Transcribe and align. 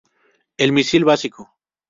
El 0.57 0.71
misil 0.73 1.03
básico. 1.05 1.53